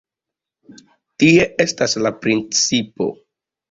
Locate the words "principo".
2.27-3.15